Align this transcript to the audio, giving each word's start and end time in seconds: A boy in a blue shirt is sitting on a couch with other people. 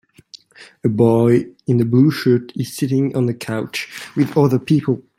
A 0.83 0.89
boy 0.89 1.45
in 1.67 1.79
a 1.79 1.85
blue 1.85 2.09
shirt 2.09 2.51
is 2.55 2.75
sitting 2.75 3.15
on 3.15 3.29
a 3.29 3.35
couch 3.35 3.87
with 4.15 4.35
other 4.35 4.57
people. 4.57 5.03